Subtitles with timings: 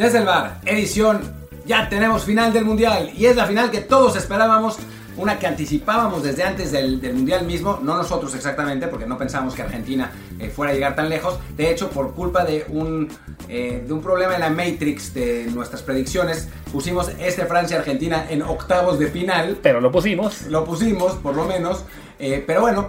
[0.00, 1.20] Desde el bar, edición,
[1.66, 4.78] ya tenemos final del Mundial y es la final que todos esperábamos,
[5.18, 9.54] una que anticipábamos desde antes del, del Mundial mismo, no nosotros exactamente, porque no pensamos
[9.54, 13.10] que Argentina eh, fuera a llegar tan lejos, de hecho por culpa de un,
[13.46, 18.98] eh, de un problema en la Matrix de nuestras predicciones, pusimos este Francia-Argentina en octavos
[18.98, 20.46] de final, Pero lo pusimos.
[20.46, 21.84] lo pusimos por lo menos,
[22.18, 22.88] eh, pero bueno.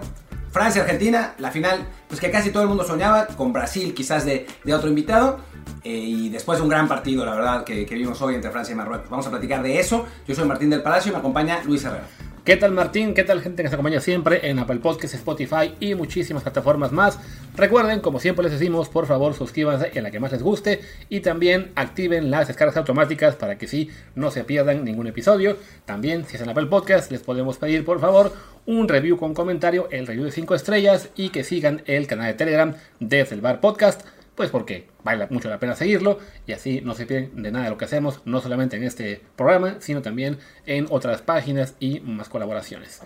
[0.50, 4.74] Francia-Argentina, la final, pues que casi todo el mundo soñaba, con Brasil quizás de, de
[4.74, 5.38] otro invitado,
[5.84, 8.72] eh, y después de un gran partido, la verdad, que, que vimos hoy entre Francia
[8.72, 9.10] y Marruecos.
[9.10, 10.06] Vamos a platicar de eso.
[10.26, 12.06] Yo soy Martín del Palacio y me acompaña Luis Herrera.
[12.44, 13.14] ¿Qué tal Martín?
[13.14, 17.20] ¿Qué tal gente que nos acompaña siempre en Apple Podcasts, Spotify y muchísimas plataformas más?
[17.54, 21.20] Recuerden, como siempre les decimos, por favor suscríbanse en la que más les guste y
[21.20, 25.56] también activen las descargas automáticas para que sí no se pierdan ningún episodio.
[25.84, 28.32] También, si es en Apple Podcast, les podemos pedir por favor
[28.66, 32.34] un review con comentario, el review de 5 estrellas y que sigan el canal de
[32.34, 34.04] Telegram desde el Bar Podcast.
[34.34, 37.70] Pues porque vale mucho la pena seguirlo y así no se pierden de nada de
[37.70, 42.28] lo que hacemos, no solamente en este programa, sino también en otras páginas y más
[42.28, 43.02] colaboraciones.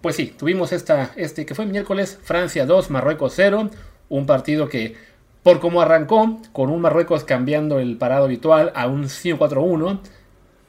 [0.00, 3.70] Pues sí, tuvimos esta, este que fue miércoles, Francia 2, Marruecos 0,
[4.08, 4.96] un partido que
[5.42, 10.00] por como arrancó, con un Marruecos cambiando el parado habitual a un 5-4-1,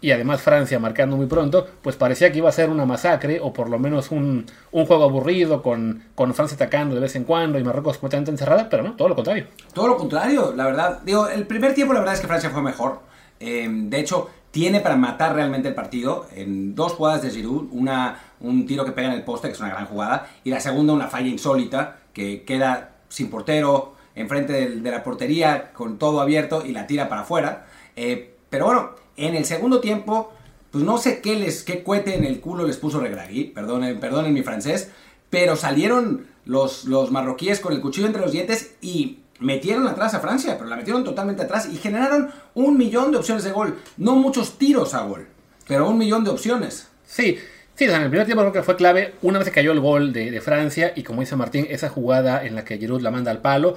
[0.02, 3.52] y además Francia marcando muy pronto, pues parecía que iba a ser una masacre o
[3.52, 7.60] por lo menos un, un juego aburrido con, con, Francia atacando de vez en cuando
[7.60, 9.48] y Marruecos completamente encerrada, pero no, todo lo contrario.
[9.74, 11.00] Todo lo contrario, la verdad.
[11.04, 13.02] Digo, el primer tiempo la verdad es que Francia fue mejor.
[13.40, 18.20] Eh, de hecho, tiene para matar realmente el partido en dos jugadas de Giroud, una,
[18.40, 20.94] un tiro que pega en el poste, que es una gran jugada, y la segunda
[20.94, 26.66] una falla insólita, que queda sin portero, enfrente de, de la portería, con todo abierto
[26.66, 27.68] y la tira para afuera.
[27.96, 30.34] Eh, pero bueno, en el segundo tiempo,
[30.72, 34.34] pues no sé qué les, qué cohete en el culo les puso Regragui, perdonen, perdonen
[34.34, 34.90] mi francés,
[35.30, 40.20] pero salieron los, los marroquíes con el cuchillo entre los dientes y metieron atrás a
[40.20, 43.80] Francia, pero la metieron totalmente atrás y generaron un millón de opciones de gol.
[43.98, 45.28] No muchos tiros a gol,
[45.68, 46.88] pero un millón de opciones.
[47.06, 47.38] Sí,
[47.76, 49.16] sí, en el primer tiempo creo que fue clave.
[49.22, 52.46] Una vez que cayó el gol de, de Francia y como dice Martín, esa jugada
[52.46, 53.76] en la que Giroud la manda al palo,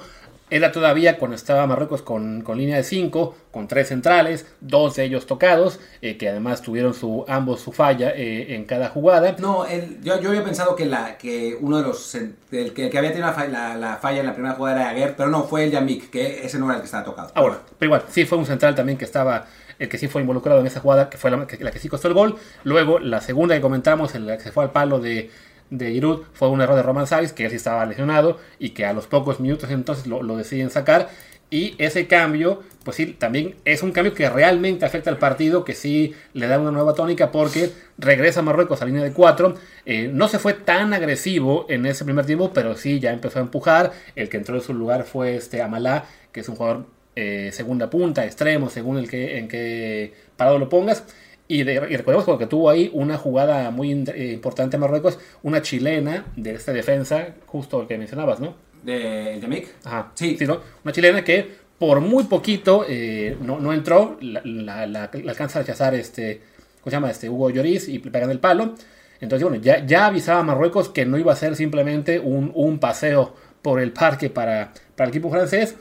[0.53, 5.05] era todavía cuando estaba Marruecos con, con línea de 5, con tres centrales, dos de
[5.05, 9.35] ellos tocados, eh, que además tuvieron su, ambos su falla eh, en cada jugada.
[9.39, 12.13] No, el, yo, yo, había pensado que, la, que uno de los.
[12.13, 14.81] El que, el que había tenido la falla, la, la falla, en la primera jugada
[14.81, 17.31] era Aguer, pero no, fue el Yamik, que ese no era el que estaba tocado.
[17.33, 19.47] Ah, bueno, pero igual, sí fue un central también que estaba.
[19.79, 21.89] El que sí fue involucrado en esa jugada, que fue la que, la que sí
[21.89, 22.35] costó el gol.
[22.63, 25.31] Luego, la segunda que comentamos, en la que se fue al palo de,
[25.77, 28.85] de Giroud fue un error de Roman Saiz, que él sí estaba lesionado y que
[28.85, 31.09] a los pocos minutos entonces lo, lo, deciden sacar.
[31.49, 35.73] Y ese cambio, pues sí, también es un cambio que realmente afecta al partido, que
[35.73, 39.55] sí le da una nueva tónica porque regresa Marruecos a línea de 4.
[39.85, 43.43] Eh, no se fue tan agresivo en ese primer tiempo, pero sí ya empezó a
[43.43, 43.91] empujar.
[44.15, 46.85] El que entró en su lugar fue este Amalá, que es un jugador
[47.15, 51.03] eh, segunda punta, extremo, según el que, en qué parado lo pongas.
[51.47, 55.61] Y, de, y, recordemos que tuvo ahí una jugada muy eh, importante en Marruecos, una
[55.61, 58.55] chilena de esta defensa, justo el que mencionabas, ¿no?
[58.81, 59.67] ¿De Yamik?
[59.83, 60.37] Ajá, sí.
[60.37, 60.61] sí ¿no?
[60.83, 65.59] Una chilena que por muy poquito eh, no, no, entró, la, la, la, la, alcanza
[65.59, 66.41] a rechazar este,
[66.79, 67.11] ¿cómo se llama?
[67.11, 68.75] Este Hugo Lloris y pegan el palo.
[69.19, 72.79] Entonces, bueno, ya, ya avisaba a Marruecos que no iba a ser simplemente un, un
[72.79, 75.75] paseo por el parque para, para el equipo francés.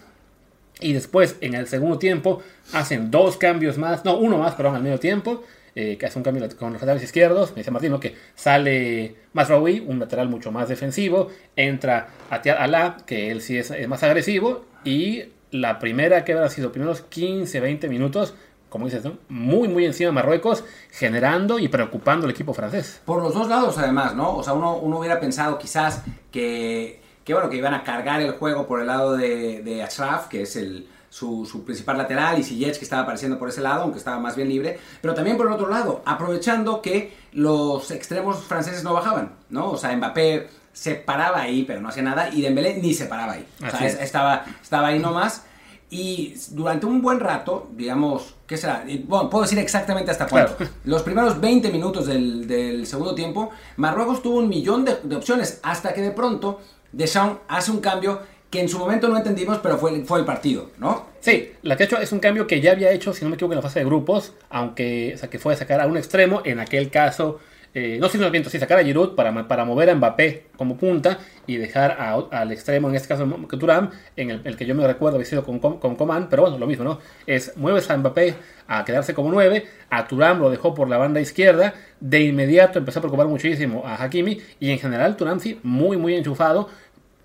[0.83, 4.83] Y después, en el segundo tiempo, hacen dos cambios más, no, uno más, perdón, al
[4.83, 5.43] medio tiempo,
[5.75, 7.53] eh, que hace un cambio con los laterales izquierdos.
[7.53, 13.31] Me dice Martino que sale Masraoui, un lateral mucho más defensivo, entra Atiad Alá, que
[13.31, 17.89] él sí es, es, más agresivo, y la primera que habrá sido primeros 15, 20
[17.89, 18.35] minutos,
[18.69, 19.19] como dices, ¿no?
[19.29, 23.01] muy, muy encima de Marruecos, generando y preocupando al equipo francés.
[23.05, 24.37] Por los dos lados, además, ¿no?
[24.37, 28.33] O sea, uno, uno hubiera pensado quizás que que bueno, que iban a cargar el
[28.33, 32.43] juego por el lado de, de Ashraf, que es el, su, su, principal lateral, y
[32.43, 35.47] Ziyech, que estaba apareciendo por ese lado, aunque estaba más bien libre, pero también por
[35.47, 39.73] el otro lado, aprovechando que los extremos franceses no bajaban, ¿no?
[39.73, 43.35] O sea, Mbappé se paraba ahí, pero no hacía nada, y Dembélé ni se paraba
[43.35, 43.47] ahí.
[43.63, 45.45] O sea, estaba, estaba ahí nomás.
[45.91, 48.83] Y durante un buen rato, digamos, ¿qué será?
[49.05, 50.57] Bueno, puedo decir exactamente hasta cuánto.
[50.57, 50.73] Claro.
[50.85, 55.61] Los primeros 20 minutos del, del, segundo tiempo, Marruecos tuvo un millón de, de opciones,
[55.63, 56.61] hasta que de pronto
[56.93, 60.71] Deschamps hace un cambio que en su momento no entendimos, pero fue, fue el partido,
[60.79, 61.07] ¿no?
[61.21, 63.37] Sí, la que ha hecho es un cambio que ya había hecho, si no me
[63.37, 66.43] equivoco, en la fase de grupos, aunque o sea, que fue sacar a un extremo,
[66.45, 67.41] en aquel caso,
[67.75, 70.77] eh, no sé si viento, sí, sacar a Giroud para, para mover a Mbappé como
[70.77, 71.97] punta y dejar
[72.31, 73.27] al extremo, en este caso
[73.59, 76.59] Turam, en el, que yo me recuerdo había sido con, con, con Coman, pero bueno,
[76.59, 76.99] lo mismo, ¿no?
[77.27, 78.35] Es mueves a Mbappé
[78.69, 82.99] a quedarse como 9, a Turam lo dejó por la banda izquierda, de inmediato empezó
[82.99, 86.69] a preocupar muchísimo a Hakimi y en general Turam sí, muy, muy enchufado,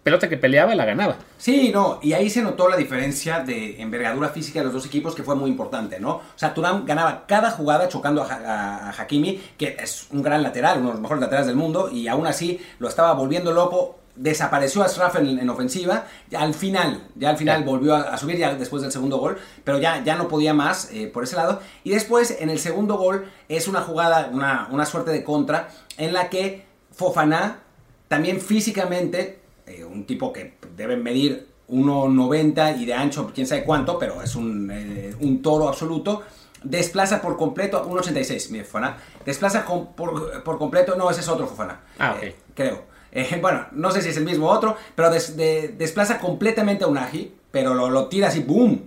[0.07, 1.17] pelota que peleaba la ganaba.
[1.37, 5.13] Sí, no, y ahí se notó la diferencia de envergadura física de los dos equipos
[5.13, 6.11] que fue muy importante, ¿no?
[6.11, 10.87] O sea, Turán ganaba cada jugada chocando a, Hakimi, que es un gran lateral, uno
[10.87, 15.11] de los mejores laterales del mundo, y aún así lo estaba volviendo loco desapareció a
[15.19, 18.93] en, en, ofensiva, ya al final, ya al final volvió a, subir ya después del
[18.93, 21.59] segundo gol, pero ya, ya no podía más eh, por ese lado.
[21.83, 25.67] Y después en el segundo gol es una jugada, una, una suerte de contra,
[25.97, 27.59] en la que Fofana,
[28.07, 33.99] también físicamente, eh, un tipo que debe medir 1,90 y de ancho quién sabe cuánto,
[33.99, 36.23] pero es un, eh, un toro absoluto,
[36.63, 41.81] desplaza por completo, 1,86, mi Fofana, desplaza por, por, completo, no, ese es otro Fofana,
[41.99, 42.35] ah, okay.
[42.55, 47.33] creo eh, bueno, no sé si es el mismo otro, pero desplaza completamente a Unagi,
[47.51, 48.81] pero lo, tira así, ¡boom!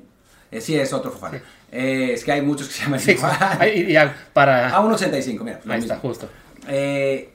[0.50, 1.42] Eh, sí, es otro Fofana.
[1.70, 4.16] Eh, es que hay muchos que se llaman igual.
[4.32, 4.76] para...
[4.76, 5.60] A 1.85, mira.
[5.68, 6.28] Ahí está, justo.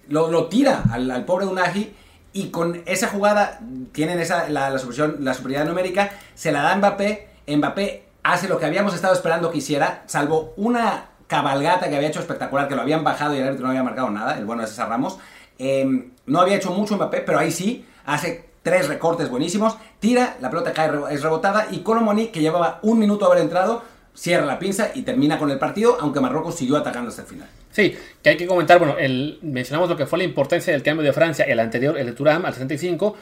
[0.09, 1.93] lo, tira al, pobre Unagi
[2.35, 3.59] y con esa jugada
[3.93, 4.77] tienen esa, la, la,
[5.19, 9.59] la superioridad numérica, se la da Mbappé, Mbappé hace lo que habíamos estado esperando que
[9.59, 13.63] hiciera, salvo una cabalgata que había hecho espectacular, que lo habían bajado y el árbitro
[13.63, 15.17] no había marcado nada, el bueno de César Ramos.
[15.57, 20.49] Em, no había hecho mucho Mbappé, pero ahí sí, hace tres recortes buenísimos, tira, la
[20.49, 23.81] pelota cae, es rebotada y Colomoni, que llevaba un minuto haber entrado,
[24.15, 27.47] cierra la pinza y termina con el partido, aunque Marruecos siguió atacando hasta el final.
[27.71, 31.05] Sí, que hay que comentar, bueno, el, mencionamos lo que fue la importancia del cambio
[31.05, 33.15] de Francia, el anterior, el de Turam, al 65,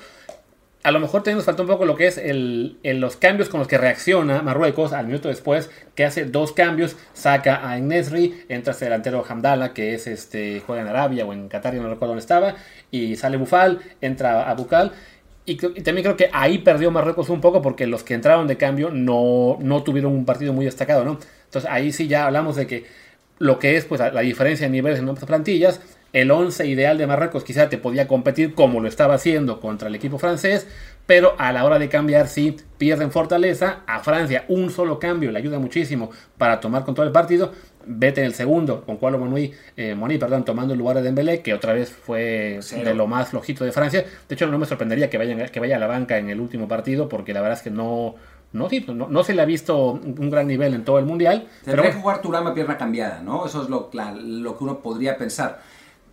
[0.84, 2.20] a lo mejor también nos falta un poco lo que es
[2.84, 7.70] los cambios con los que reacciona Marruecos al minuto después, que hace dos cambios, saca
[7.70, 11.74] a Nesri, entra este delantero Hamdala, que es este, juega en Arabia o en Qatar,
[11.76, 12.56] no recuerdo dónde estaba,
[12.92, 14.92] y sale Bufal, entra a Bukal.
[15.46, 18.90] Y, también creo que ahí perdió Marruecos un poco porque los que entraron de cambio
[18.92, 21.20] no, no tuvieron un partido muy destacado, ¿no?
[21.46, 22.86] Entonces ahí sí ya hablamos de que
[23.40, 25.82] lo que es pues la, diferencia de niveles en nuestras plantillas,
[26.14, 29.96] el 11 ideal de Marruecos quizá te podía competir como lo estaba haciendo contra el
[29.96, 30.68] equipo francés,
[31.06, 33.82] pero a la hora de cambiar sí pierden fortaleza.
[33.88, 37.52] A Francia un solo cambio le ayuda muchísimo para tomar control del partido.
[37.86, 41.54] Vete en el segundo con Cualo Moni, eh, perdón, tomando el lugar de Dembélé, que
[41.54, 44.06] otra vez fue de lo más flojito de Francia.
[44.28, 46.68] De hecho, no me sorprendería que, vayan, que vaya a la banca en el último
[46.68, 48.16] partido, porque la verdad es que no,
[48.54, 48.70] no,
[49.10, 51.48] no, se le ha visto un gran nivel en todo el mundial.
[51.64, 51.96] Tendría pero...
[51.96, 53.46] que jugar Turama pierna cambiada, ¿no?
[53.46, 55.60] Eso es lo, lo que uno podría pensar.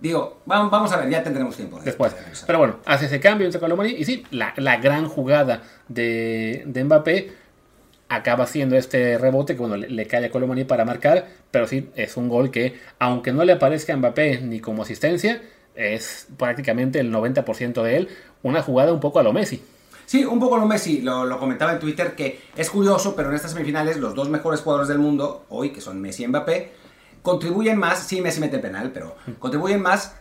[0.00, 1.78] Digo, vamos a ver, ya tendremos tiempo.
[1.84, 2.16] Después.
[2.46, 7.32] Pero bueno, hace ese cambio entre Colomani y sí, la, gran jugada de, de, Mbappé
[8.10, 12.16] acaba siendo este rebote que bueno, le, cae a Colomani para marcar, pero sí, es
[12.16, 15.40] un gol que, aunque no le aparezca a Mbappé ni como asistencia,
[15.76, 18.08] es prácticamente el 90% de él,
[18.42, 19.62] una jugada un poco a lo Messi.
[20.06, 23.28] Sí, un poco a lo Messi, lo, lo, comentaba en Twitter, que es curioso, pero
[23.28, 26.72] en estas semifinales los dos mejores jugadores del mundo, hoy, que son Messi y Mbappé,
[27.22, 30.16] contribuyen más, sí, Messi mete penal, pero contribuyen más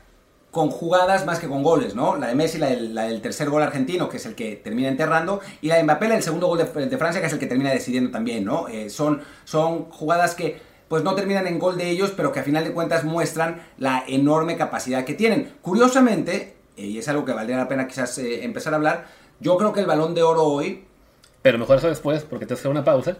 [0.52, 2.16] con jugadas más que con goles, ¿no?
[2.16, 5.68] La de Messi, la del, tercer gol argentino, que es el que termina enterrando, y
[5.68, 8.46] la de Mbappé, el segundo gol de, Francia, que es el que termina decidiendo también,
[8.46, 8.68] ¿no?
[8.68, 12.44] Eh, son, son jugadas que pues no terminan en gol de ellos, pero que a
[12.44, 15.54] final de cuentas muestran la enorme capacidad que tienen.
[15.62, 19.06] Curiosamente, eh, y es algo que valdría la pena quizás eh, empezar a hablar,
[19.40, 20.86] yo creo que el balón de oro hoy...
[21.44, 23.18] Pero mejor eso después, porque te hace una pausa.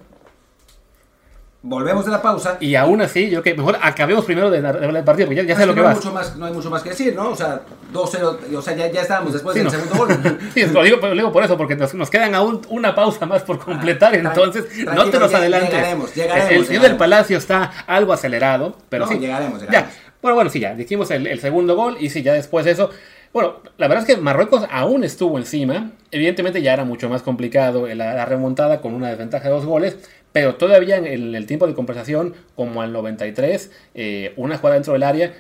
[1.62, 2.56] Volvemos de la pausa.
[2.62, 5.76] Y aún así, yo que mejor acabemos primero de, el partido, porque ya, sé lo
[5.76, 7.32] que, no Hay mucho más, no hay mucho más que decir, ¿no?
[7.32, 7.60] O sea,
[7.94, 10.40] 2-0, o sea, ya, ya estábamos después del segundo gol.
[10.54, 13.42] sí, lo digo, lo digo, por eso, porque nos, nos, quedan aún una pausa más
[13.42, 15.72] por completar, ah, entonces no te nos adelantes.
[15.72, 16.52] Llegaremos, llegaremos.
[16.52, 19.20] El señor del Palacio está algo acelerado, pero no, sí.
[19.20, 19.94] llegaremos, llegaremos.
[19.94, 20.00] Ya.
[20.22, 22.90] Bueno, bueno, sí, ya, dijimos el, el segundo gol y sí, ya después de eso...
[23.32, 25.92] Bueno, la verdad es que Marruecos aún estuvo encima.
[26.10, 29.98] Evidentemente ya era mucho más complicado la, la remontada con una desventaja de dos goles.
[30.32, 35.04] Pero todavía en el, tiempo de compensación, como al 93, eh, una jugada dentro del
[35.04, 35.34] área,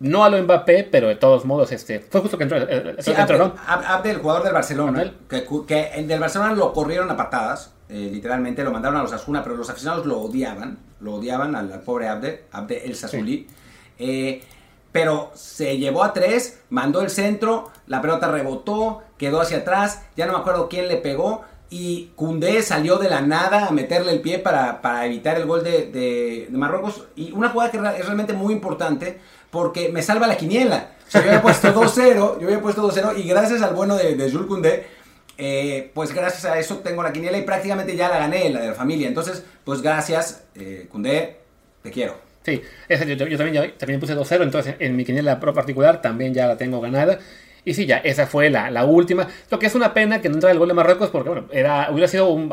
[0.00, 3.12] no a lo Mbappé, pero de todos modos, este, fue justo que entró, eh, sí,
[3.38, 3.54] ¿no?
[3.66, 8.64] Abde, el jugador del Barcelona, que, que, del Barcelona lo corrieron a patadas, eh, literalmente,
[8.64, 12.46] lo mandaron a los Asuna, pero los aficionados lo odiaban, lo odiaban al, pobre Abde,
[12.50, 13.46] Abde el Sasuli.
[14.90, 20.26] pero se llevó a tres, mandó el centro, la pelota rebotó, quedó hacia atrás, ya
[20.26, 21.44] no me acuerdo quién le pegó,
[21.76, 26.46] y Cundé salió de la nada a meterle el pie para, evitar el gol de,
[26.52, 27.06] Marruecos.
[27.16, 29.18] Y una jugada que es realmente muy importante
[29.50, 30.90] porque me salva la quiniela.
[31.12, 34.46] yo había puesto 2-0, yo había puesto 2-0 y gracias al bueno de, de Jules
[34.46, 34.86] Koundé,
[35.36, 38.68] eh, pues gracias a eso tengo la quiniela y prácticamente ya la gané, la de
[38.68, 39.08] la familia.
[39.08, 40.88] Entonces, pues gracias, eh,
[41.82, 42.14] te quiero.
[42.44, 46.56] Sí, yo, también, también puse 2-0, entonces en mi quiniela pro particular también ya la
[46.56, 47.18] tengo ganada.
[47.64, 49.26] Y sí, ya, esa fue la, la, última.
[49.50, 51.88] Lo que es una pena que no entrara el gol de Marruecos porque, bueno, era,
[51.90, 52.52] hubiera sido un,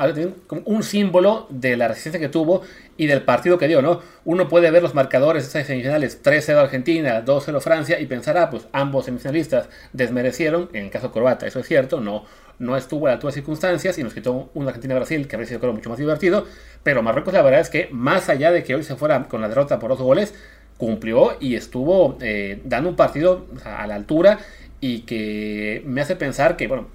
[0.66, 2.62] un, símbolo de la resistencia que tuvo
[2.96, 4.02] y del partido que dio, ¿no?
[4.24, 8.50] Uno puede ver los marcadores de esas semifinales, 3-0 Argentina, 2-0 Francia, y pensar, ah,
[8.50, 12.24] pues ambos semifinalistas desmerecieron, en el caso croata, eso es cierto, no,
[12.60, 15.60] no estuvo a la altura de circunstancias y nos quitó un Argentina-Brasil que habría sido,
[15.60, 16.46] creo, mucho más divertido.
[16.84, 19.50] Pero Marruecos, la verdad es que, más allá de que hoy se fuera con la
[19.50, 20.34] derrota por dos goles,
[20.78, 24.40] cumplió y estuvo eh, dando un partido a la altura
[24.82, 26.88] y que me hace pensar que, bueno,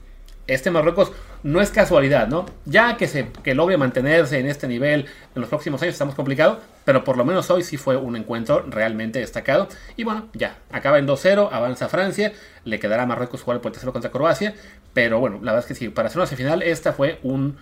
[0.46, 1.12] este Marruecos
[1.42, 2.46] no es casualidad, ¿no?
[2.64, 6.60] Ya que, se, que logre mantenerse en este nivel en los próximos años estamos complicado,
[6.84, 9.68] pero por lo menos hoy sí fue un encuentro realmente destacado.
[9.96, 12.32] Y bueno, ya, acaba en 2-0, avanza Francia,
[12.64, 14.54] le quedará a Marruecos jugar por tercero contra Croacia,
[14.92, 17.56] pero bueno, la verdad es que sí, para hacer una semifinal, esta fue un...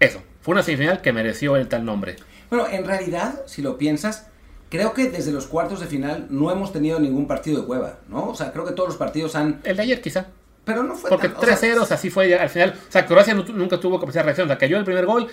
[0.00, 2.16] Eso, fue una semifinal que mereció el tal nombre.
[2.50, 4.28] Bueno, en realidad, si lo piensas,
[4.68, 8.28] Creo que desde los cuartos de final no hemos tenido ningún partido de cueva, ¿no?
[8.30, 9.60] O sea, creo que todos los partidos han...
[9.64, 10.26] El de ayer quizá.
[10.64, 12.74] Pero no fue Porque 3-0, así fue al final.
[12.88, 14.46] O sea, Croacia nunca tuvo capacidad de reacción.
[14.46, 15.28] O sea, cayó el primer gol,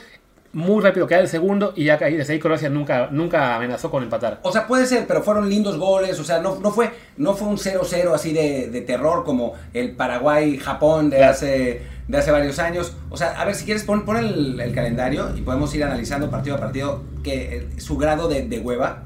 [0.56, 4.40] muy rápido cae el segundo y ya desde ahí Croacia nunca, nunca amenazó con empatar.
[4.42, 6.18] O sea, puede ser, pero fueron lindos goles.
[6.18, 9.92] O sea, no, no, fue, no fue un 0-0 así de, de, terror como el
[9.98, 12.96] Paraguay-Japón de, hace, de hace varios años.
[13.10, 16.32] O sea, a ver, si quieres, pon, pon el, el, calendario y podemos ir analizando
[16.32, 19.04] partido a partido que, eh, su grado de, de hueva.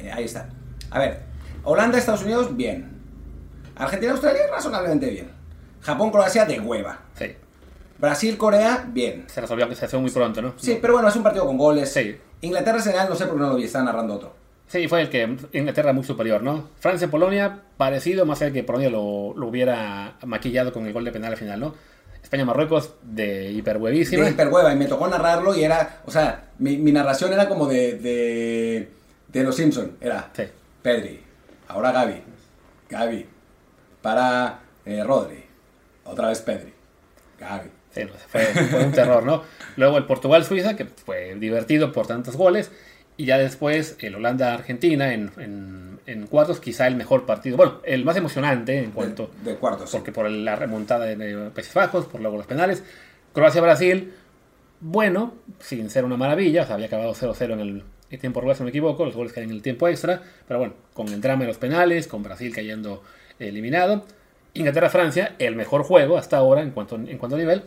[0.00, 0.48] Eh, ahí está.
[0.90, 1.20] A ver,
[1.64, 2.90] Holanda, Estados Unidos, bien.
[3.76, 5.30] Argentina, Australia, razonablemente bien.
[5.80, 7.00] Japón, Croacia, de hueva.
[7.14, 7.34] Sí.
[7.98, 9.24] Brasil, Corea, bien.
[9.28, 10.54] Se resolvió que se hace muy pronto, ¿no?
[10.56, 11.92] Sí, pero bueno, es un partido con goles.
[11.92, 12.16] Sí.
[12.40, 14.34] Inglaterra, Senegal, no sé por qué no lo vi, estaba narrando otro.
[14.66, 16.68] Sí, fue el que Inglaterra muy superior, ¿no?
[16.78, 21.12] Francia, Polonia, parecido, más allá que Polonia lo, lo, hubiera maquillado con el gol de
[21.12, 21.74] penal al final, ¿no?
[22.22, 24.24] España, Marruecos, de hiperhuevísima.
[24.24, 27.66] De hiperhueva, y me tocó narrarlo y era, o sea, mi, mi narración era como
[27.66, 28.92] de, de,
[29.32, 30.44] de Los Simpson, era sí.
[30.82, 31.20] Pedri,
[31.68, 32.22] ahora Gaby,
[32.88, 33.26] Gaby,
[34.02, 35.44] para eh, Rodri,
[36.04, 36.72] otra vez Pedri,
[37.38, 37.70] Gaby.
[37.92, 39.42] Sí, no, fue, fue, un terror, ¿no?
[39.76, 42.70] Luego el Portugal-Suiza, que fue divertido por tantos goles.
[43.16, 47.56] Y ya después el Holanda-Argentina en, en, en, cuartos, quizá el mejor partido.
[47.56, 49.30] Bueno, el más emocionante en cuanto.
[49.42, 49.90] De, de cuartos.
[49.90, 50.14] Porque sí.
[50.14, 52.82] por la remontada de Países Bajos, por luego los penales.
[53.34, 54.14] Croacia-Brasil,
[54.80, 56.62] bueno, sin ser una maravilla.
[56.62, 59.04] O sea, había acabado 0-0 en el, el tiempo regular, si no me equivoco.
[59.04, 60.22] Los goles caen en el tiempo extra.
[60.46, 63.02] Pero bueno, con el drama de los penales, con Brasil cayendo
[63.38, 64.04] eliminado.
[64.54, 67.62] Inglaterra-Francia, el mejor juego hasta ahora en cuanto, en cuanto a nivel.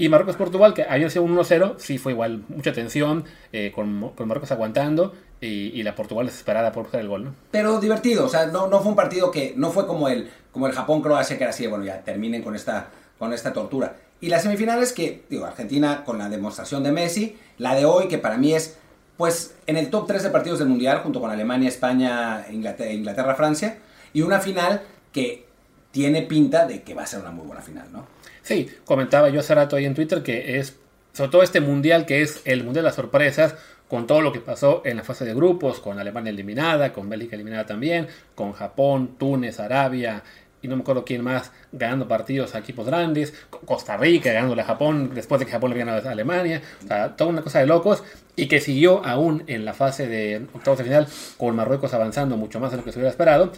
[0.00, 4.28] Y Marruecos-Portugal, que había sido un 1-0, sí fue igual, mucha tensión, eh, con, con,
[4.28, 7.34] Marruecos aguantando y, y, la Portugal desesperada por buscar el gol, ¿no?
[7.50, 10.68] Pero divertido, o sea, no, no fue un partido que, no fue como el, como
[10.68, 13.96] el Japón-Croacia, que era así, bueno, ya terminen con esta, con esta tortura.
[14.20, 18.18] Y las semifinales que, digo, Argentina con la demostración de Messi, la de hoy, que
[18.18, 18.78] para mí es,
[19.18, 23.34] pues, en el top 3 de partidos del Mundial, junto con Alemania, España, Inglaterra, Inglaterra
[23.34, 23.76] Francia,
[24.14, 24.80] y una final
[25.12, 25.44] que
[25.90, 28.06] tiene pinta de que va a ser una muy buena final, ¿no?
[28.42, 30.76] Sí, comentaba yo hace rato ahí en Twitter que es,
[31.12, 33.56] sobre todo este mundial que es el mundial de las sorpresas,
[33.88, 37.34] con todo lo que pasó en la fase de grupos, con Alemania eliminada, con Bélgica
[37.34, 40.22] eliminada también, con Japón, Túnez, Arabia,
[40.62, 43.34] y no me acuerdo quién más ganando partidos a equipos grandes,
[43.64, 47.16] Costa Rica ganándole a Japón después de que Japón le ganó a Alemania, o sea,
[47.16, 48.02] toda una cosa de locos,
[48.36, 52.60] y que siguió aún en la fase de octavos de final con Marruecos avanzando mucho
[52.60, 53.52] más de lo que se hubiera esperado.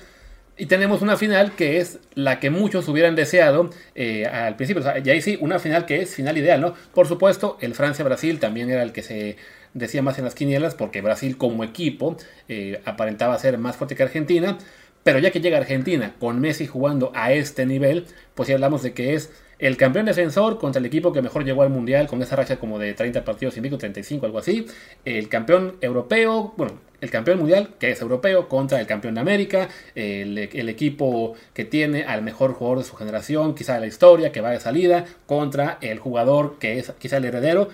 [0.57, 4.83] Y tenemos una final que es la que muchos hubieran deseado eh, al principio.
[4.83, 6.75] O sea, y ahí sí, una final que es final ideal, ¿no?
[6.93, 9.37] Por supuesto, el Francia-Brasil también era el que se
[9.73, 12.17] decía más en las quinielas, porque Brasil como equipo
[12.49, 14.59] eh, aparentaba ser más fuerte que Argentina.
[15.03, 18.93] Pero ya que llega Argentina con Messi jugando a este nivel, pues ya hablamos de
[18.93, 19.31] que es
[19.61, 22.79] el campeón defensor contra el equipo que mejor llegó al mundial con esa racha como
[22.79, 24.67] de 30 partidos invicto, 35, algo así.
[25.05, 29.69] El campeón europeo, bueno, el campeón mundial, que es europeo, contra el campeón de América,
[29.95, 34.41] el, equipo que tiene al mejor jugador de su generación, quizá de la historia, que
[34.41, 37.69] va de salida, contra el jugador que es quizá el heredero.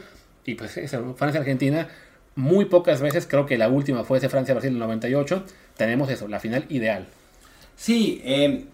[0.45, 1.89] Y pues es Francia-Argentina,
[2.35, 5.45] muy pocas veces, creo que la última fue ese Francia-Brasil en el 98,
[5.77, 7.07] tenemos eso, la final ideal.
[7.77, 8.67] Sí, eh,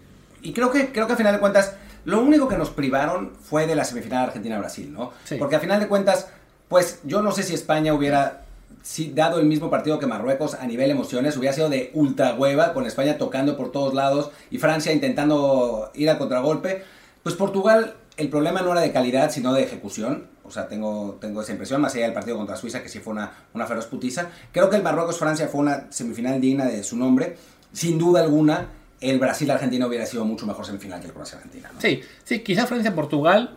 [0.42, 3.66] y creo que, creo que a final de cuentas, lo único que nos privaron fue
[3.66, 5.12] de la semifinal Argentina-Brasil, ¿no?
[5.24, 5.36] Sí.
[5.38, 6.28] Porque a final de cuentas,
[6.68, 8.42] pues yo no sé si España hubiera
[8.82, 12.72] si dado el mismo partido que Marruecos a nivel emociones, hubiera sido de ultra hueva,
[12.72, 16.82] con España tocando por todos lados y Francia intentando ir al contragolpe.
[17.22, 20.26] Pues Portugal, el problema no era de calidad, sino de ejecución.
[20.44, 23.12] O sea, tengo, tengo esa impresión, más allá del partido contra Suiza, que sí fue
[23.12, 24.30] una, una feroz putiza.
[24.50, 27.36] Creo que el Marruecos-Francia fue una semifinal digna de su nombre.
[27.72, 28.66] Sin duda alguna,
[29.02, 31.70] el Brasil-Argentina hubiera sido mucho mejor semifinal que el Croacia-Argentina.
[31.78, 33.50] Sí, sí, quizá Francia-Portugal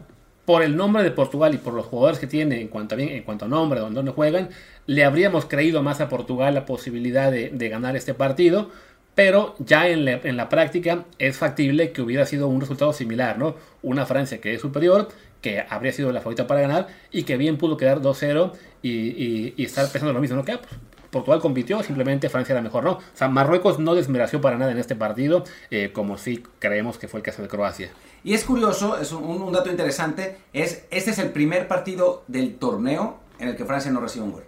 [0.46, 3.80] por el nombre de Portugal y por los jugadores que tiene en cuanto a, nombre,
[3.80, 4.50] donde juegan,
[4.86, 8.70] le habríamos creído más a Portugal la posibilidad de, ganar este partido.
[9.16, 13.56] pero ya en la, práctica es factible que hubiera sido un resultado similar, ¿no?
[13.82, 15.10] Una Francia que es superior,
[15.42, 19.54] que habría sido la favorita para ganar y que bien pudo quedar 2-0 y, y,
[19.58, 20.44] y, estar pensando lo mismo, ¿no?
[20.44, 20.74] Que ah, pues,
[21.16, 22.92] Portugal compitió, simplemente Francia era mejor, ¿no?
[22.92, 27.08] O sea, Marruecos no desmereció para nada en este partido, eh, como sí creemos que
[27.08, 27.90] fue el caso de Croacia.
[28.26, 32.58] Y es curioso, es un, un, dato interesante, es este es el primer partido del
[32.58, 34.44] torneo en el que Francia no recibe un gol.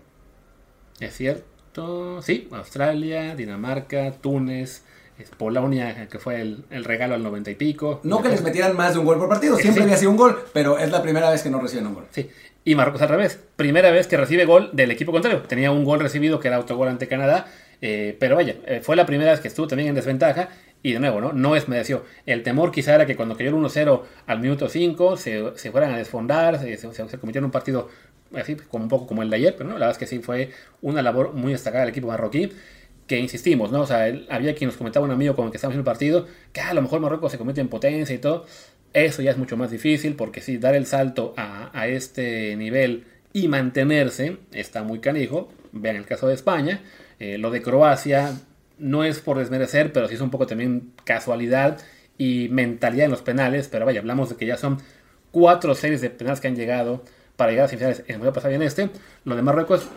[0.99, 4.83] Es cierto, sí, Australia, Dinamarca, Túnez,
[5.37, 8.01] Polonia, que fue el, el, regalo al noventa y pico.
[8.03, 9.83] No que les metieran más de un gol por partido, siempre sí.
[9.85, 12.07] había sido un gol, pero es la primera vez que no reciben un gol.
[12.11, 12.29] Sí,
[12.67, 15.41] y Marruecos al revés, primera vez que recibe gol del equipo contrario.
[15.43, 17.47] Tenía un gol recibido que era autogol ante Canadá,
[17.81, 20.49] eh, pero vaya, eh, fue la primera vez que estuvo también en desventaja.
[20.83, 21.31] Y de nuevo, ¿no?
[21.31, 22.03] No es mereció.
[22.25, 25.93] El temor quizá era que cuando cayó el 1-0 al minuto 5 se, se, fueran
[25.93, 27.87] a desfondar, se, se, cometieron un partido
[28.35, 29.75] así, como un poco como el de ayer, pero ¿no?
[29.75, 32.51] la verdad es que sí fue una labor muy destacada del equipo marroquí
[33.07, 33.81] que insistimos, ¿no?
[33.81, 36.27] O sea, había quien nos comentaba un amigo con el que estábamos en el partido,
[36.51, 38.45] que ah, a lo mejor Marruecos se comete en potencia y todo.
[38.97, 43.05] Eso ya es mucho más difícil porque sí, dar el salto a, a este nivel
[43.31, 45.49] y mantenerse está muy canijo.
[45.71, 46.81] Vean el caso de España.
[47.19, 48.33] Eh, lo de Croacia
[48.79, 51.79] no es por desmerecer, pero sí es un poco también casualidad
[52.17, 53.67] y mentalidad en los penales.
[53.67, 54.79] Pero vaya, hablamos de que ya son
[55.29, 57.03] cuatro series de penales que han llegado
[57.35, 58.89] para llegar a semifinales en el pasado en este.
[59.25, 59.87] Lo de Marruecos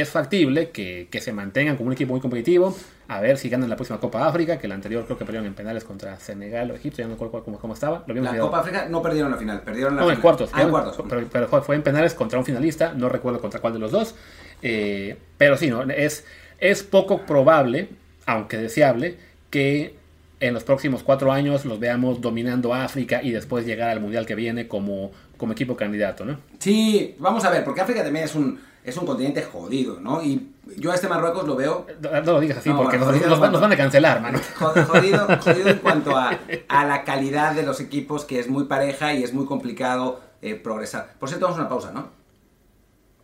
[0.00, 2.76] es factible que, que, se mantengan como un equipo muy competitivo.
[3.08, 5.54] A ver si ganan la próxima Copa África, que la anterior creo que perdieron en
[5.54, 8.04] penales contra Senegal o Egipto, ya no recuerdo cómo, cómo estaba.
[8.06, 10.16] Lo la Copa África no perdieron la final, perdieron la no, final.
[10.16, 10.50] en cuartos.
[10.52, 11.02] Ah, en cuartos.
[11.08, 13.90] Pero, pero fue, fue, en penales contra un finalista, no recuerdo contra cuál de los
[13.90, 14.14] dos.
[14.60, 15.82] Eh, pero sí, ¿no?
[15.84, 16.26] es,
[16.58, 17.88] es poco probable,
[18.26, 19.16] aunque deseable,
[19.48, 19.94] que
[20.40, 24.34] en los próximos cuatro años los veamos dominando África y después llegar al Mundial que
[24.34, 26.38] viene como, como equipo candidato, ¿no?
[26.58, 30.22] Sí, vamos a ver, porque África también es un, es un continente jodido, ¿no?
[30.22, 31.86] Y yo a este Marruecos lo veo...
[32.00, 34.38] No, no lo digas así, no, porque nos, nos, nos, van a cancelar, mano.
[34.54, 36.38] Jodido, jodido en cuanto a,
[36.68, 40.54] a, la calidad de los equipos, que es muy pareja y es muy complicado eh,
[40.54, 41.14] progresar.
[41.18, 42.10] Por cierto, vamos a una pausa, ¿no?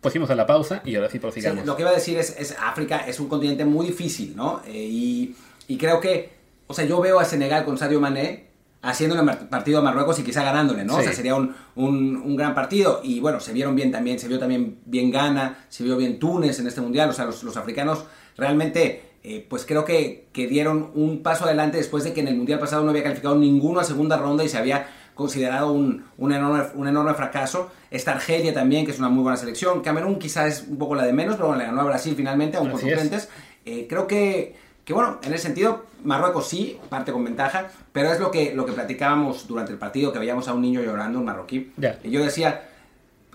[0.01, 1.61] Pues fuimos a la pausa y ahora sí prosigamos.
[1.61, 4.61] Sí, lo que iba a decir es, es África es un continente muy difícil, ¿no?
[4.65, 5.35] Eh, y,
[5.69, 6.33] y creo que,
[6.67, 8.52] o sea, yo veo a Senegal con Sadio Mané
[8.83, 10.95] haciendo un partido a Marruecos y quizá ganándole, ¿no?
[10.95, 10.99] Sí.
[10.99, 12.99] O sea, sería un, un, un, gran partido.
[13.01, 16.59] Y bueno, se vieron bien también, se vio también bien Ghana, se vio bien Túnez
[16.59, 17.09] en este mundial.
[17.09, 18.03] O sea, los, los africanos
[18.37, 22.35] realmente, eh, pues creo que, que, dieron un paso adelante después de que en el
[22.35, 26.33] mundial pasado no había calificado ninguno a segunda ronda y se había considerado un, un,
[26.33, 27.71] enorme, un enorme fracaso.
[27.89, 29.81] Esta Argelia también, que es una muy buena selección.
[29.81, 32.57] Camerún quizás es un poco la de menos, pero bueno, le ganó a Brasil finalmente,
[32.57, 33.29] aún con suplentes.
[33.65, 38.19] Eh, creo que que bueno, en ese sentido, Marruecos sí, parte con ventaja, pero es
[38.19, 41.25] lo que, lo que platicábamos durante el partido, que veíamos a un niño llorando, un
[41.25, 41.71] marroquí.
[41.77, 41.99] Yeah.
[42.03, 42.69] Y yo decía,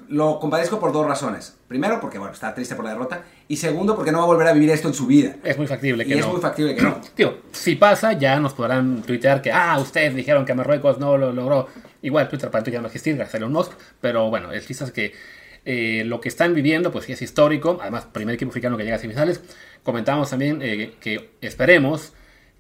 [0.09, 1.57] lo compadezco por dos razones.
[1.69, 3.23] Primero, porque bueno, está triste por la derrota.
[3.47, 5.37] Y segundo, porque no va a volver a vivir esto en su vida.
[5.45, 6.27] Es muy factible que y no.
[6.27, 7.01] es muy factible que no.
[7.15, 11.33] Tío, si pasa, ya nos podrán tuitear que, ah, ustedes dijeron que Marruecos no lo
[11.33, 11.69] logró.
[12.01, 13.73] Igual Twitter para ya no existir, gracias a Elon Musk.
[14.01, 15.13] Pero bueno, el chiste es que
[15.65, 17.79] eh, lo que están viviendo, pues sí es histórico.
[17.81, 19.43] Además, primer equipo africano que llega a semifinales.
[19.83, 22.13] Comentábamos también eh, que esperemos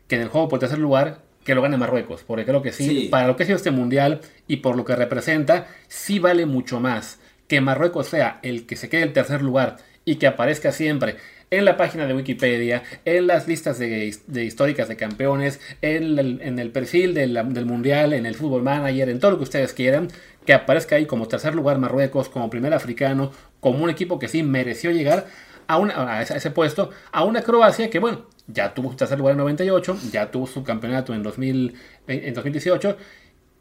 [0.06, 2.86] que en el juego por tercer lugar que lo gane Marruecos, porque creo que sí,
[2.86, 6.44] sí, para lo que ha sido este mundial y por lo que representa, sí vale
[6.44, 10.72] mucho más que Marruecos sea el que se quede en tercer lugar y que aparezca
[10.72, 11.16] siempre
[11.50, 16.18] en la página de Wikipedia, en las listas de, históricas de campeones, en
[16.58, 20.08] el, perfil del, mundial, en el fútbol manager, en todo lo que ustedes quieran,
[20.44, 24.42] que aparezca ahí como tercer lugar Marruecos, como primer africano, como un equipo que sí
[24.42, 25.26] mereció llegar
[25.68, 29.98] a ese puesto, a una Croacia que, bueno, ya tuvo su tercer lugar en 98,
[30.10, 31.74] ya tuvo su campeonato en, 2000,
[32.06, 32.96] en 2018,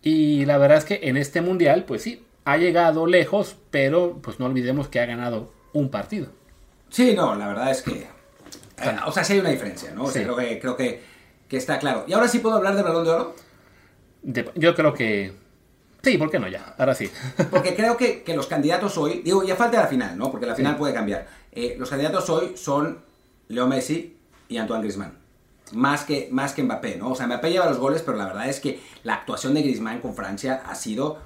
[0.01, 4.39] y la verdad es que en este mundial, pues sí, ha llegado lejos, pero pues
[4.39, 6.36] no olvidemos que ha ganado un partido.
[6.89, 8.07] Sí, no, la verdad es que.
[8.77, 10.03] Eh, o sea, sí hay una diferencia, ¿no?
[10.03, 10.25] O sea, sí.
[10.25, 11.03] creo, que, creo que,
[11.47, 12.05] que, está claro.
[12.07, 13.35] ¿Y ahora sí puedo hablar del balón de oro?
[14.21, 15.33] De, yo creo que.
[16.03, 16.75] Sí, ¿por qué no ya?
[16.77, 17.09] Ahora sí.
[17.51, 19.21] Porque creo que, que, los candidatos hoy.
[19.23, 20.31] Digo, ya falta la final, ¿no?
[20.31, 20.79] Porque la final sí.
[20.79, 21.27] puede cambiar.
[21.51, 22.99] Eh, los candidatos hoy son
[23.47, 25.17] Leo Messi y Antoine Griezmann.
[25.73, 27.11] Más que, más que Mbappé, ¿no?
[27.11, 29.99] O sea, Mbappé lleva los goles, pero la verdad es que la actuación de Griezmann
[29.99, 31.19] con Francia ha sido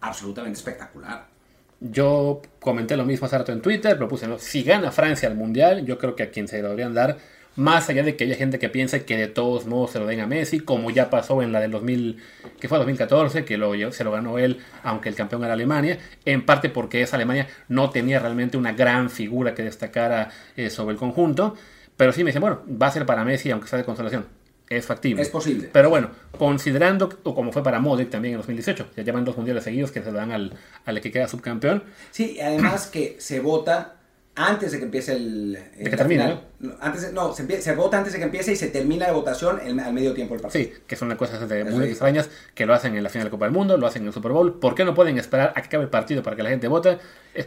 [0.00, 1.33] absolutamente espectacular.
[1.80, 4.38] Yo comenté lo mismo hace rato en Twitter, propuse, ¿no?
[4.38, 7.18] si gana Francia al Mundial, yo creo que a quien se lo deberían dar,
[7.56, 10.20] más allá de que haya gente que piense que de todos modos se lo den
[10.20, 12.18] a Messi, como ya pasó en la del 2000,
[12.58, 16.44] que fue 2014, que lo, se lo ganó él, aunque el campeón era Alemania, en
[16.44, 20.98] parte porque esa Alemania no tenía realmente una gran figura que destacara eh, sobre el
[20.98, 21.54] conjunto,
[21.96, 24.43] pero sí me dicen, bueno, va a ser para Messi, aunque sea de consolación
[24.76, 25.22] es factible.
[25.22, 25.68] Es posible.
[25.72, 29.64] Pero bueno, considerando, o como fue para Modric también en 2018, ya llevan dos mundiales
[29.64, 30.52] seguidos que se dan al,
[30.84, 31.84] al que queda subcampeón.
[32.10, 33.96] Sí, además que se vota
[34.36, 35.52] antes de que empiece el...
[35.78, 36.72] De que termine, ¿no?
[36.80, 39.60] Antes de- no, se, se vota antes de que empiece y se termina la votación
[39.64, 40.64] el- al medio tiempo del partido.
[40.64, 41.90] Sí, que son cosas de- Eso muy sí.
[41.90, 44.08] extrañas que lo hacen en la final de la Copa del Mundo, lo hacen en
[44.08, 44.58] el Super Bowl.
[44.58, 46.98] ¿Por qué no pueden esperar a que acabe el partido para que la gente vote?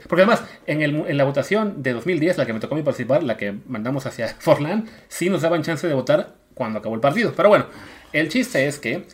[0.07, 2.83] Porque además, en, el, en la votación de 2010, la que me tocó a mí
[2.85, 7.01] participar, la que mandamos hacia Forlán, sí nos daban chance de votar cuando acabó el
[7.01, 7.33] partido.
[7.35, 7.67] Pero bueno,
[8.11, 9.05] el chiste es que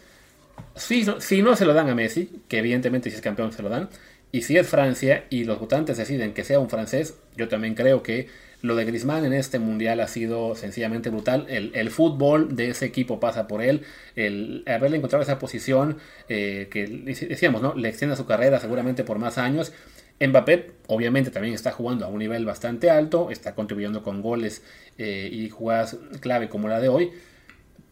[0.76, 3.70] si, si no se lo dan a Messi, que evidentemente si es campeón se lo
[3.70, 3.90] dan,
[4.32, 8.02] y si es Francia y los votantes deciden que sea un francés, yo también creo
[8.02, 8.30] que
[8.64, 11.46] lo de Griezmann en este mundial ha sido sencillamente brutal.
[11.50, 13.82] El, el fútbol de ese equipo pasa por él.
[14.16, 15.98] El haberle encontrado esa posición
[16.30, 17.76] eh, que decíamos, ¿no?
[17.76, 19.74] Le extiende su carrera seguramente por más años.
[20.20, 24.64] Mbappé obviamente también está jugando a un nivel bastante alto, está contribuyendo con goles
[24.98, 27.12] eh, y jugadas clave como la de hoy.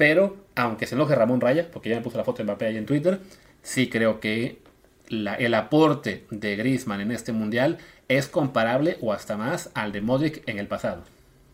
[0.01, 2.75] Pero, aunque se enoje Ramón Raya, porque ya me puso la foto de Mbappé ahí
[2.77, 3.19] en Twitter,
[3.61, 4.57] sí creo que
[5.09, 10.01] la- el aporte de Griezmann en este mundial es comparable o hasta más al de
[10.01, 11.03] Modric en el pasado.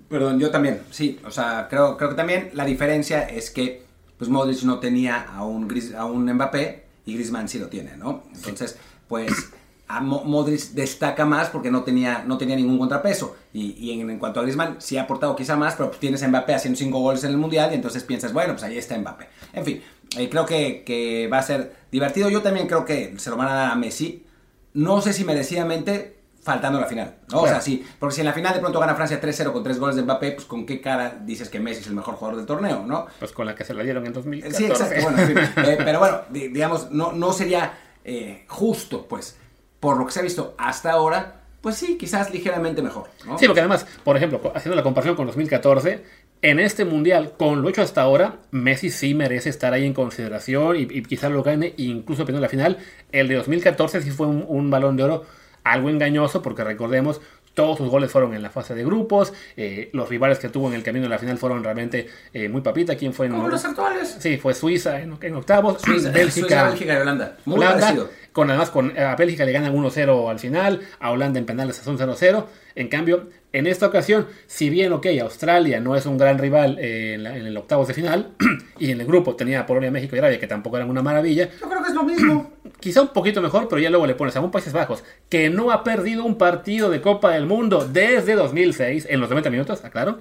[0.08, 1.20] Perdón, yo también, sí.
[1.26, 3.84] O sea, creo, creo que también la diferencia es que
[4.18, 7.98] pues Modric no tenía a un, Gris- a un Mbappé y Griezmann sí lo tiene,
[7.98, 8.24] ¿no?
[8.34, 8.78] Entonces,
[9.10, 9.52] pues
[9.90, 13.36] a Mo- Modric destaca más porque no tenía, no tenía ningún contrapeso.
[13.54, 16.28] Y, y en, en cuanto a Griezmann, sí ha aportado quizá más, pero tienes a
[16.28, 19.28] Mbappé haciendo cinco goles en el Mundial y entonces piensas, bueno, pues ahí está Mbappé.
[19.54, 19.82] En fin,
[20.18, 22.30] eh, creo que, que va a ser divertido.
[22.30, 24.26] Yo también creo que se lo van a dar a Messi.
[24.74, 27.42] No sé si merecidamente faltando la final, ¿no?
[27.42, 29.80] O sea, sí, porque si en la final de pronto gana Francia 3-0 con tres
[29.80, 32.46] goles de Mbappé, pues con qué cara dices que Messi es el mejor jugador del
[32.46, 33.06] torneo, ¿no?
[33.20, 34.58] Pues con la que se la dieron en 2014.
[34.58, 35.02] Sí, exacto.
[35.02, 37.74] Bueno, en fin, eh, pero bueno, di- digamos, no, no sería
[38.06, 39.36] eh, justo, pues,
[39.80, 43.38] por lo que se ha visto hasta ahora, pues sí, quizás ligeramente mejor, ¿no?
[43.38, 46.04] Sí, porque además, por ejemplo, haciendo la comparación con 2014,
[46.42, 50.76] en este mundial, con lo hecho hasta ahora, Messi sí merece estar ahí en consideración
[50.78, 52.78] y, y quizás lo gane, incluso perdiendo la final.
[53.12, 55.26] El de 2014 sí fue un, un balón de oro
[55.64, 57.20] algo engañoso, porque recordemos,
[57.58, 60.76] todos sus goles fueron en la fase de grupos, eh, los rivales que tuvo en
[60.76, 62.96] el camino de la final fueron realmente eh, muy papita.
[62.96, 64.16] ¿Quién fue en Como los actuales.
[64.20, 67.38] Sí, fue Suiza en, en octavos, Suiza, Bélgica, Suiza, Bélgica y Holanda.
[67.46, 68.10] Muy Holanda, parecido.
[68.38, 71.98] Con además con a Bélgica le ganan 1-0 al final, a Holanda en penales son
[71.98, 72.46] 0-0.
[72.76, 77.16] En cambio, en esta ocasión, si bien, ok, Australia no es un gran rival eh,
[77.16, 78.34] en, la- en el octavos de final,
[78.78, 81.50] y en el grupo tenía a Polonia, México y Arabia, que tampoco eran una maravilla,
[81.60, 82.52] Yo creo que es lo mismo.
[82.80, 85.72] quizá un poquito mejor, pero ya luego le pones a un Países Bajos, que no
[85.72, 90.20] ha perdido un partido de Copa del Mundo desde 2006, en los 90 minutos, aclaro.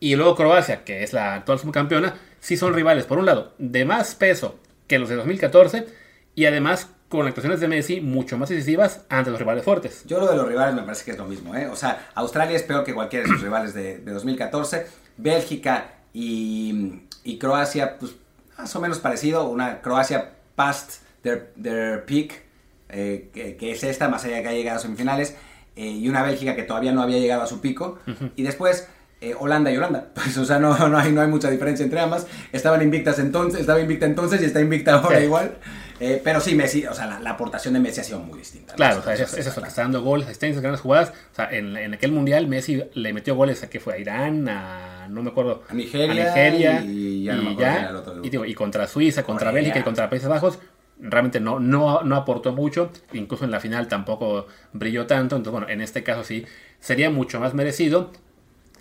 [0.00, 3.84] Y luego Croacia, que es la actual subcampeona, sí son rivales, por un lado, de
[3.84, 4.56] más peso
[4.88, 5.86] que los de 2014,
[6.34, 10.02] y además con actuaciones de Messi mucho más decisivas ante los rivales fuertes.
[10.06, 11.66] Yo lo de los rivales me parece que es lo mismo, ¿eh?
[11.66, 14.86] O sea, Australia es peor que cualquiera de sus rivales de, de 2014.
[15.18, 18.12] Bélgica y, y Croacia, pues
[18.56, 19.46] más o menos parecido.
[19.48, 22.42] Una Croacia past their, their peak,
[22.88, 25.36] eh, que, que es esta, más allá de que ha llegado a semifinales.
[25.76, 27.98] eh, y una Bélgica que todavía no había llegado a su pico.
[28.36, 28.88] Y después
[29.20, 30.08] eh, Holanda y Holanda.
[30.14, 32.26] Pues, o sea, no, no, hay, no hay mucha diferencia entre ambas.
[32.52, 35.24] Estaban invictas entonces, estaba invicta entonces y está invicta ahora Sí.
[35.24, 35.56] igual.
[36.04, 38.72] Eh, pero sí, Messi, o sea, la, la aportación de Messi ha sido muy distinta.
[38.72, 38.76] ¿no?
[38.76, 41.12] Claro, o sea, es, eso, que está dando goles, asistencias, grandes jugadas.
[41.30, 44.48] O sea, en, en aquel mundial Messi le metió goles a que fue a Irán,
[44.48, 48.52] a no me acuerdo, A Nigeria Nigeria, y ya no el otro y, digo, y
[48.54, 49.62] contra Suiza, contra Corea.
[49.62, 50.58] Bélgica y contra Países Bajos.
[50.98, 55.36] Realmente no, no, no aportó mucho, incluso en la final tampoco brilló tanto.
[55.36, 56.44] Entonces, bueno, en este caso sí
[56.80, 58.10] sería mucho más merecido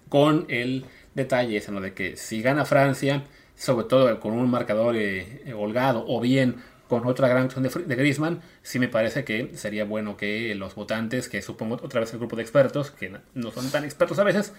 [0.09, 1.81] con el detalle ese, ¿no?
[1.81, 6.55] De que si gana Francia, sobre todo con un marcador eh, holgado o bien
[6.91, 10.75] con otra gran acción de, de Griezmann, sí me parece que sería bueno que los
[10.75, 14.25] votantes, que supongo otra vez el grupo de expertos, que no son tan expertos a
[14.25, 14.51] veces,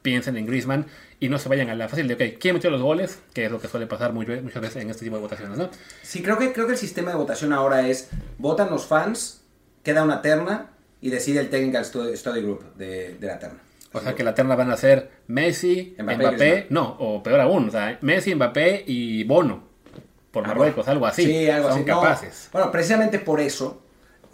[0.00, 0.86] piensen en Griezmann
[1.18, 3.18] y no se vayan a la fácil de, ok, ¿quién metió los goles?
[3.34, 5.68] Que es lo que suele pasar muy- muchas veces en este tipo de votaciones, ¿no?
[6.02, 9.42] Sí, creo que, creo que el sistema de votación ahora es, votan los fans,
[9.82, 13.58] queda una terna y decide el Technical Study, Group de, de la terna.
[13.92, 17.66] O sea que la terna van a ser Messi, Mbappé, Mbappé, no, o peor aún,
[17.66, 19.69] o sea, Messi, Mbappé y Bono,
[20.30, 21.24] por Ah, Marruecos, algo así.
[21.24, 21.86] Sí, algo Son así.
[21.90, 22.48] No, capaces.
[22.52, 23.82] bueno, precisamente por eso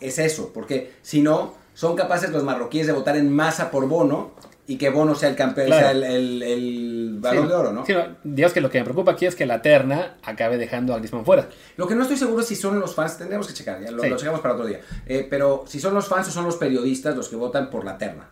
[0.00, 4.32] es eso, porque si no, son capaces los marroquíes de votar en masa por Bono
[4.68, 5.82] y que Bono sea el campeón, Claro.
[5.82, 7.86] sea el, el, el balón Sí, de oro, ¿no?
[7.86, 10.98] sí, digamos que lo que me preocupa aquí es que la terna acabe dejando a
[10.98, 11.48] Griezmann fuera.
[11.76, 14.02] Lo que no estoy seguro es si son los fans, tendremos que checar, ya lo,
[14.02, 14.08] Sí.
[14.08, 14.80] lo checamos para otro día.
[15.06, 17.96] Eh, pero si son los fans o son los periodistas los que votan por la
[17.96, 18.30] terna.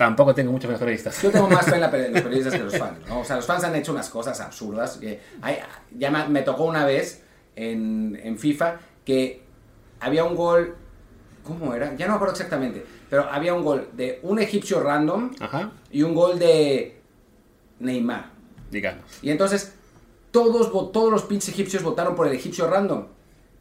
[0.00, 1.20] Tampoco tengo muchos periodistas.
[1.20, 3.20] Yo tengo más fe en, la, en los periodistas que los fans, ¿no?
[3.20, 4.96] O sea, los fans han hecho unas cosas absurdas.
[4.96, 5.58] que hay-
[5.94, 7.22] ya me, me tocó una vez
[7.54, 9.42] en, en FIFA que
[10.00, 10.74] había un gol,
[11.44, 11.94] ¿cómo era?
[11.96, 16.02] Ya no me acuerdo exactamente, pero había un gol de un egipcio random Ajá, y
[16.02, 16.98] un gol de
[17.80, 18.30] Neymar.
[18.70, 19.04] digamos.
[19.20, 19.74] Y entonces
[20.30, 23.04] todos, todos los pinches egipcios votaron por el egipcio random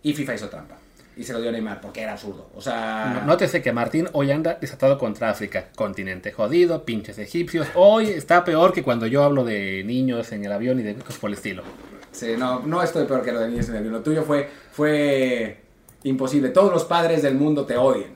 [0.04, 0.78] y FIFA hizo trampa.
[1.20, 2.50] Y se lo dio a Neymar, porque era absurdo.
[2.56, 3.24] O sea...
[3.26, 5.66] Nótese que Martín hoy anda desatado contra África.
[5.76, 7.68] Continente jodido, pinches egipcios.
[7.76, 11.18] Hoy está peor que cuando yo hablo de niños en el avión y de cosas
[11.18, 11.64] por el estilo.
[12.12, 13.94] Sí, no, no estoy peor que lo de niños en el avión.
[13.96, 15.62] Lo tuyo fue, fue
[16.04, 16.50] imposible.
[16.50, 18.12] Todos los padres del mundo te odian.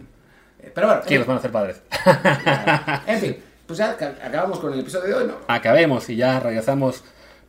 [0.62, 1.82] Eh, Pero bueno, ¿Quiénes van a ser padres?
[3.06, 3.36] en fin,
[3.68, 5.34] pues ya ca- acabamos con el episodio de hoy, ¿no?
[5.48, 7.04] Acabemos y ya regresamos.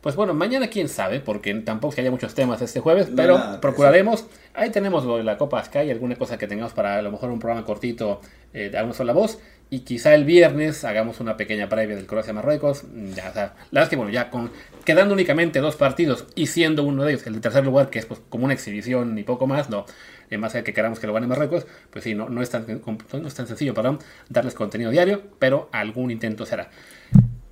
[0.05, 3.39] Pues bueno, mañana quién sabe, porque tampoco es que haya muchos temas este jueves, pero
[3.39, 4.27] nada, procuraremos.
[4.53, 7.31] Ahí tenemos lo de la Copa Sky, alguna cosa que tengamos para a lo mejor
[7.31, 8.21] un programa cortito
[8.53, 9.39] eh, de una sola voz.
[9.71, 12.83] Y quizá el viernes hagamos una pequeña previa del Croacia-Marruecos.
[12.83, 14.51] Mm, Ya, o sea, la verdad es que bueno, ya con
[14.85, 18.05] quedando únicamente dos partidos y siendo uno de ellos el de tercer lugar, que es
[18.05, 19.87] pues como una exhibición y poco más, no,
[20.29, 22.67] en más allá que queramos que lo gane Marruecos, pues sí, no, no, es, tan,
[22.67, 23.97] no es tan sencillo, perdón,
[24.29, 26.69] darles contenido diario, pero algún intento será.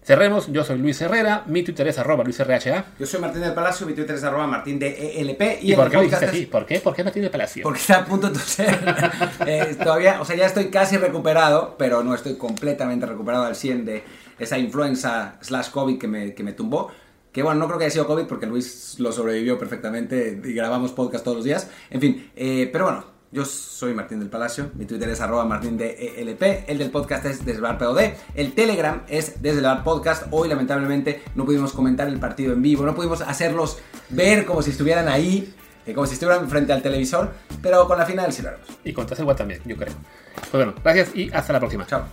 [0.03, 2.85] Cerremos, yo soy Luis Herrera, mi Twitter es arroba luisrha.
[2.99, 5.89] Yo soy Martín del Palacio, mi Twitter es arroba martín de ELP y, ¿Y por
[5.89, 6.45] qué lo dijiste así?
[6.45, 6.79] ¿Por qué?
[6.81, 7.63] ¿Por qué Martín de Palacio?
[7.63, 8.79] Porque está a punto de toser.
[9.45, 13.85] Eh, todavía, o sea, ya estoy casi recuperado, pero no estoy completamente recuperado al 100
[13.85, 14.03] de
[14.39, 16.91] esa influenza slash COVID que me, que me tumbó.
[17.31, 20.91] Que bueno, no creo que haya sido COVID porque Luis lo sobrevivió perfectamente y grabamos
[20.91, 21.69] podcast todos los días.
[21.89, 25.75] En fin, eh, pero bueno, yo soy Martín del Palacio, mi Twitter es arroba martín
[25.75, 27.99] de ELP, el del podcast es desde el bar POD,
[28.35, 30.27] el Telegram es desde el bar podcast.
[30.29, 34.69] Hoy lamentablemente no pudimos comentar el partido en vivo, no pudimos hacerlos ver como si
[34.69, 35.51] estuvieran ahí,
[35.87, 38.67] eh, como si estuvieran frente al televisor, pero con la final sí lo haremos.
[38.83, 39.93] Y con Taselwa también, yo creo.
[40.35, 41.87] Pues bueno, gracias y hasta la próxima.
[41.87, 42.05] Chao.